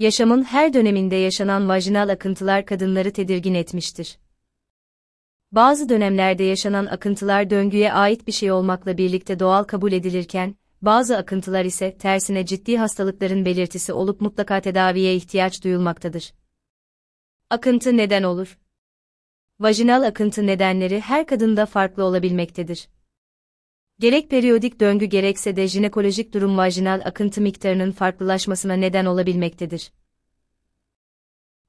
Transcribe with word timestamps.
Yaşamın 0.00 0.42
her 0.42 0.72
döneminde 0.72 1.16
yaşanan 1.16 1.68
vajinal 1.68 2.08
akıntılar 2.08 2.66
kadınları 2.66 3.12
tedirgin 3.12 3.54
etmiştir. 3.54 4.18
Bazı 5.52 5.88
dönemlerde 5.88 6.44
yaşanan 6.44 6.86
akıntılar 6.86 7.50
döngüye 7.50 7.92
ait 7.92 8.26
bir 8.26 8.32
şey 8.32 8.52
olmakla 8.52 8.98
birlikte 8.98 9.38
doğal 9.38 9.64
kabul 9.64 9.92
edilirken, 9.92 10.54
bazı 10.82 11.16
akıntılar 11.16 11.64
ise 11.64 11.96
tersine 11.98 12.46
ciddi 12.46 12.78
hastalıkların 12.78 13.44
belirtisi 13.44 13.92
olup 13.92 14.20
mutlaka 14.20 14.60
tedaviye 14.60 15.14
ihtiyaç 15.14 15.64
duyulmaktadır. 15.64 16.32
Akıntı 17.50 17.96
neden 17.96 18.22
olur? 18.22 18.58
Vajinal 19.58 20.02
akıntı 20.02 20.46
nedenleri 20.46 21.00
her 21.00 21.26
kadında 21.26 21.66
farklı 21.66 22.04
olabilmektedir. 22.04 22.88
Gerek 24.00 24.30
periyodik 24.30 24.80
döngü 24.80 25.04
gerekse 25.04 25.56
de 25.56 25.68
jinekolojik 25.68 26.34
durum 26.34 26.56
vajinal 26.56 27.02
akıntı 27.04 27.40
miktarının 27.40 27.92
farklılaşmasına 27.92 28.74
neden 28.74 29.04
olabilmektedir. 29.04 29.92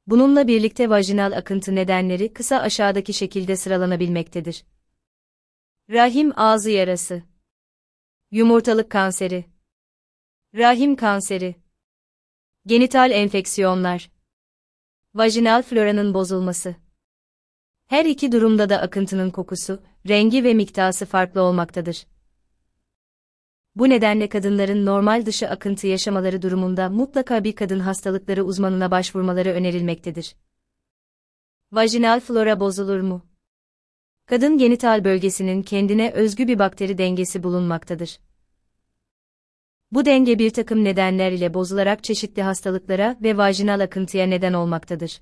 Bununla 0.07 0.47
birlikte 0.47 0.89
vajinal 0.89 1.31
akıntı 1.31 1.75
nedenleri 1.75 2.33
kısa 2.33 2.59
aşağıdaki 2.59 3.13
şekilde 3.13 3.55
sıralanabilmektedir. 3.55 4.63
Rahim 5.89 6.39
ağzı 6.39 6.69
yarası 6.69 7.23
Yumurtalık 8.31 8.89
kanseri 8.89 9.45
Rahim 10.55 10.95
kanseri 10.95 11.55
Genital 12.65 13.11
enfeksiyonlar 13.11 14.11
Vajinal 15.13 15.63
floranın 15.63 16.13
bozulması 16.13 16.75
Her 17.87 18.05
iki 18.05 18.31
durumda 18.31 18.69
da 18.69 18.81
akıntının 18.81 19.29
kokusu, 19.29 19.83
rengi 20.07 20.43
ve 20.43 20.53
miktası 20.53 21.05
farklı 21.05 21.41
olmaktadır. 21.41 22.10
Bu 23.75 23.89
nedenle 23.89 24.29
kadınların 24.29 24.85
normal 24.85 25.25
dışı 25.25 25.49
akıntı 25.49 25.87
yaşamaları 25.87 26.41
durumunda 26.41 26.89
mutlaka 26.89 27.43
bir 27.43 27.55
kadın 27.55 27.79
hastalıkları 27.79 28.43
uzmanına 28.43 28.91
başvurmaları 28.91 29.49
önerilmektedir. 29.49 30.35
Vajinal 31.71 32.19
flora 32.19 32.59
bozulur 32.59 32.99
mu? 32.99 33.25
Kadın 34.25 34.57
genital 34.57 35.03
bölgesinin 35.03 35.63
kendine 35.63 36.11
özgü 36.11 36.47
bir 36.47 36.59
bakteri 36.59 36.97
dengesi 36.97 37.43
bulunmaktadır. 37.43 38.19
Bu 39.91 40.05
denge 40.05 40.39
bir 40.39 40.49
takım 40.49 40.83
nedenler 40.83 41.31
ile 41.31 41.53
bozularak 41.53 42.03
çeşitli 42.03 42.41
hastalıklara 42.41 43.17
ve 43.21 43.37
vajinal 43.37 43.79
akıntıya 43.79 44.25
neden 44.25 44.53
olmaktadır. 44.53 45.21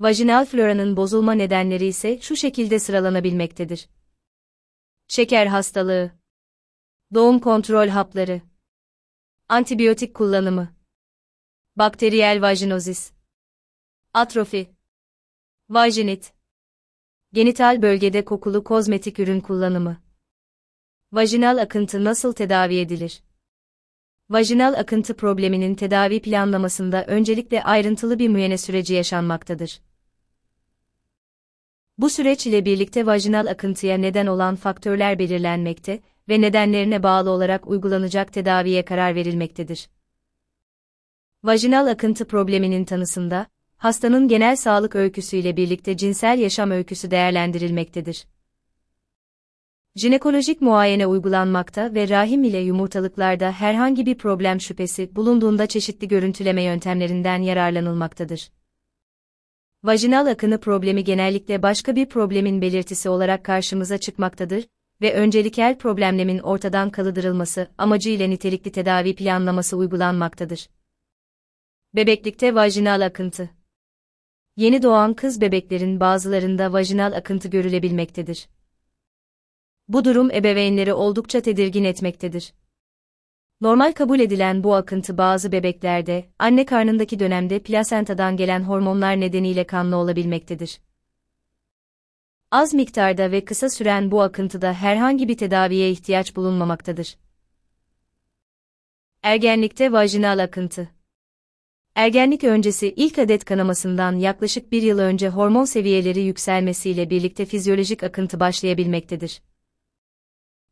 Vajinal 0.00 0.44
floranın 0.46 0.96
bozulma 0.96 1.32
nedenleri 1.32 1.86
ise 1.86 2.20
şu 2.20 2.36
şekilde 2.36 2.78
sıralanabilmektedir. 2.78 3.88
Şeker 5.08 5.46
hastalığı, 5.46 6.19
doğum 7.14 7.38
kontrol 7.38 7.88
hapları, 7.88 8.42
antibiyotik 9.48 10.14
kullanımı, 10.14 10.74
bakteriyel 11.76 12.42
vajinozis, 12.42 13.12
atrofi, 14.14 14.70
vajinit, 15.68 16.32
genital 17.32 17.82
bölgede 17.82 18.24
kokulu 18.24 18.64
kozmetik 18.64 19.18
ürün 19.18 19.40
kullanımı. 19.40 20.02
Vajinal 21.12 21.58
akıntı 21.58 22.04
nasıl 22.04 22.32
tedavi 22.32 22.78
edilir? 22.78 23.22
Vajinal 24.28 24.74
akıntı 24.74 25.16
probleminin 25.16 25.74
tedavi 25.74 26.22
planlamasında 26.22 27.04
öncelikle 27.06 27.62
ayrıntılı 27.64 28.18
bir 28.18 28.28
müyene 28.28 28.58
süreci 28.58 28.94
yaşanmaktadır. 28.94 29.80
Bu 31.98 32.10
süreç 32.10 32.46
ile 32.46 32.64
birlikte 32.64 33.06
vajinal 33.06 33.46
akıntıya 33.46 33.98
neden 33.98 34.26
olan 34.26 34.56
faktörler 34.56 35.18
belirlenmekte 35.18 36.00
ve 36.30 36.40
nedenlerine 36.40 37.02
bağlı 37.02 37.30
olarak 37.30 37.66
uygulanacak 37.66 38.32
tedaviye 38.32 38.84
karar 38.84 39.14
verilmektedir. 39.14 39.88
Vajinal 41.44 41.86
akıntı 41.86 42.26
probleminin 42.26 42.84
tanısında, 42.84 43.46
hastanın 43.76 44.28
genel 44.28 44.56
sağlık 44.56 44.96
öyküsüyle 44.96 45.56
birlikte 45.56 45.96
cinsel 45.96 46.38
yaşam 46.38 46.70
öyküsü 46.70 47.10
değerlendirilmektedir. 47.10 48.26
Jinekolojik 49.96 50.60
muayene 50.60 51.06
uygulanmakta 51.06 51.94
ve 51.94 52.08
rahim 52.08 52.44
ile 52.44 52.58
yumurtalıklarda 52.58 53.52
herhangi 53.52 54.06
bir 54.06 54.18
problem 54.18 54.60
şüphesi 54.60 55.16
bulunduğunda 55.16 55.66
çeşitli 55.66 56.08
görüntüleme 56.08 56.62
yöntemlerinden 56.62 57.42
yararlanılmaktadır. 57.42 58.50
Vajinal 59.84 60.26
akını 60.26 60.60
problemi 60.60 61.04
genellikle 61.04 61.62
başka 61.62 61.96
bir 61.96 62.06
problemin 62.06 62.62
belirtisi 62.62 63.08
olarak 63.08 63.44
karşımıza 63.44 63.98
çıkmaktadır 63.98 64.64
ve 65.02 65.14
öncelikel 65.14 65.78
problemlemin 65.78 66.38
ortadan 66.38 66.90
kaldırılması 66.90 67.70
amacıyla 67.78 68.26
nitelikli 68.26 68.72
tedavi 68.72 69.14
planlaması 69.14 69.76
uygulanmaktadır. 69.76 70.68
Bebeklikte 71.94 72.54
vajinal 72.54 73.00
akıntı 73.00 73.50
Yeni 74.56 74.82
doğan 74.82 75.14
kız 75.14 75.40
bebeklerin 75.40 76.00
bazılarında 76.00 76.72
vajinal 76.72 77.12
akıntı 77.12 77.48
görülebilmektedir. 77.48 78.48
Bu 79.88 80.04
durum 80.04 80.30
ebeveynleri 80.30 80.92
oldukça 80.92 81.40
tedirgin 81.40 81.84
etmektedir. 81.84 82.52
Normal 83.60 83.92
kabul 83.92 84.20
edilen 84.20 84.64
bu 84.64 84.74
akıntı 84.74 85.18
bazı 85.18 85.52
bebeklerde, 85.52 86.30
anne 86.38 86.66
karnındaki 86.66 87.18
dönemde 87.18 87.58
plasentadan 87.58 88.36
gelen 88.36 88.60
hormonlar 88.62 89.20
nedeniyle 89.20 89.64
kanlı 89.64 89.96
olabilmektedir. 89.96 90.80
Az 92.52 92.74
miktarda 92.74 93.32
ve 93.32 93.44
kısa 93.44 93.70
süren 93.70 94.10
bu 94.10 94.22
akıntıda 94.22 94.72
herhangi 94.72 95.28
bir 95.28 95.36
tedaviye 95.36 95.90
ihtiyaç 95.90 96.36
bulunmamaktadır. 96.36 97.16
Ergenlikte 99.22 99.92
vajinal 99.92 100.38
akıntı 100.38 100.88
Ergenlik 101.94 102.44
öncesi 102.44 102.94
ilk 102.96 103.18
adet 103.18 103.44
kanamasından 103.44 104.16
yaklaşık 104.16 104.72
bir 104.72 104.82
yıl 104.82 104.98
önce 104.98 105.28
hormon 105.28 105.64
seviyeleri 105.64 106.20
yükselmesiyle 106.20 107.10
birlikte 107.10 107.44
fizyolojik 107.44 108.02
akıntı 108.02 108.40
başlayabilmektedir. 108.40 109.42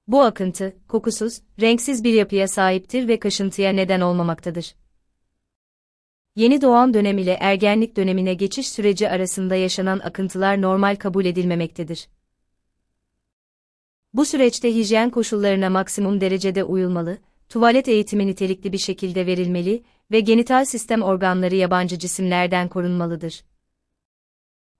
Bu 0.06 0.22
akıntı, 0.22 0.76
kokusuz, 0.88 1.40
renksiz 1.60 2.04
bir 2.04 2.12
yapıya 2.12 2.48
sahiptir 2.48 3.08
ve 3.08 3.18
kaşıntıya 3.18 3.72
neden 3.72 4.00
olmamaktadır. 4.00 4.74
Yeni 6.38 6.62
doğan 6.62 6.94
dönem 6.94 7.18
ile 7.18 7.36
ergenlik 7.40 7.96
dönemine 7.96 8.34
geçiş 8.34 8.68
süreci 8.68 9.10
arasında 9.10 9.54
yaşanan 9.54 9.98
akıntılar 9.98 10.62
normal 10.62 10.96
kabul 10.96 11.24
edilmemektedir. 11.24 12.08
Bu 14.14 14.24
süreçte 14.24 14.74
hijyen 14.74 15.10
koşullarına 15.10 15.70
maksimum 15.70 16.20
derecede 16.20 16.64
uyulmalı, 16.64 17.18
tuvalet 17.48 17.88
eğitimi 17.88 18.26
nitelikli 18.26 18.72
bir 18.72 18.78
şekilde 18.78 19.26
verilmeli 19.26 19.82
ve 20.10 20.20
genital 20.20 20.64
sistem 20.64 21.02
organları 21.02 21.54
yabancı 21.54 21.98
cisimlerden 21.98 22.68
korunmalıdır. 22.68 23.44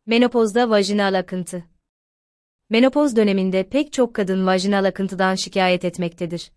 Menopozda 0.07 0.71
vajinal 0.71 1.19
akıntı 1.19 1.65
Menopoz 2.71 3.17
döneminde 3.17 3.69
pek 3.69 3.93
çok 3.93 4.15
kadın 4.15 4.47
vajinal 4.47 4.85
akıntıdan 4.85 5.35
şikayet 5.35 5.85
etmektedir. 5.85 6.53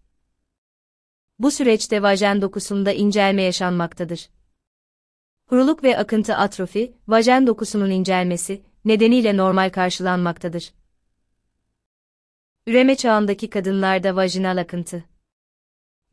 Bu 1.40 1.52
süreçte 1.52 2.02
vajen 2.02 2.42
dokusunda 2.42 2.92
incelme 2.92 3.42
yaşanmaktadır. 3.42 4.30
Kuruluk 5.52 5.84
ve 5.84 5.98
akıntı 5.98 6.36
atrofi, 6.36 6.94
vajen 7.08 7.48
dokusunun 7.48 7.90
incelmesi 7.90 8.62
nedeniyle 8.86 9.38
normal 9.38 9.70
karşılanmaktadır. 9.70 10.74
Üreme 12.68 12.96
çağındaki 12.96 13.50
kadınlarda 13.50 14.16
vajinal 14.16 14.58
akıntı. 14.58 15.04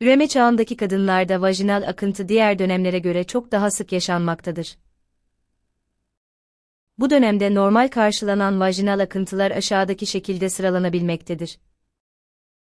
Üreme 0.01 0.27
çağındaki 0.27 0.77
kadınlarda 0.77 1.41
vajinal 1.41 1.83
akıntı 1.87 2.29
diğer 2.29 2.59
dönemlere 2.59 2.99
göre 2.99 3.23
çok 3.23 3.51
daha 3.51 3.71
sık 3.71 3.91
yaşanmaktadır. 3.91 4.77
Bu 6.97 7.09
dönemde 7.09 7.55
normal 7.55 7.87
karşılanan 7.87 8.59
vajinal 8.59 8.99
akıntılar 8.99 9.51
aşağıdaki 9.51 10.05
şekilde 10.05 10.49
sıralanabilmektedir. 10.49 11.59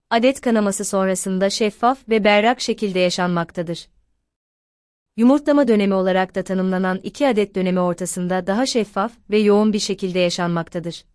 Adet 0.09 0.41
kanaması 0.41 0.85
sonrasında 0.85 1.49
şeffaf 1.49 2.09
ve 2.09 2.23
berrak 2.23 2.61
şekilde 2.61 2.99
yaşanmaktadır. 2.99 3.87
Yumurtlama 5.19 5.67
dönemi 5.67 5.93
olarak 5.93 6.35
da 6.35 6.43
tanımlanan 6.43 6.99
iki 7.03 7.27
adet 7.27 7.55
dönemi 7.55 7.79
ortasında 7.79 8.47
daha 8.47 8.65
şeffaf 8.65 9.11
ve 9.29 9.39
yoğun 9.39 9.73
bir 9.73 9.79
şekilde 9.79 10.19
yaşanmaktadır. 10.19 11.05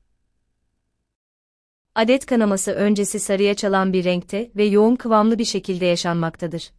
Adet 1.94 2.26
kanaması 2.26 2.72
öncesi 2.72 3.20
sarıya 3.20 3.54
çalan 3.54 3.92
bir 3.92 4.04
renkte 4.04 4.50
ve 4.56 4.64
yoğun 4.64 4.96
kıvamlı 4.96 5.38
bir 5.38 5.44
şekilde 5.44 5.86
yaşanmaktadır. 5.86 6.72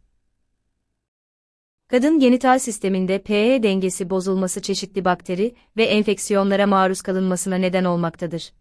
Kadın 1.88 2.18
genital 2.18 2.58
sisteminde 2.58 3.22
pH 3.22 3.62
dengesi 3.62 4.10
bozulması 4.10 4.62
çeşitli 4.62 5.04
bakteri 5.04 5.54
ve 5.76 5.84
enfeksiyonlara 5.84 6.66
maruz 6.66 7.02
kalınmasına 7.02 7.56
neden 7.56 7.84
olmaktadır. 7.84 8.52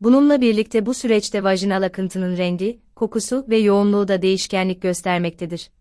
Bununla 0.00 0.40
birlikte 0.40 0.86
bu 0.86 0.94
süreçte 0.94 1.42
vajinal 1.42 1.82
akıntının 1.82 2.36
rengi, 2.36 2.80
kokusu 2.96 3.46
ve 3.48 3.56
yoğunluğu 3.56 4.08
da 4.08 4.22
değişkenlik 4.22 4.82
göstermektedir. 4.82 5.75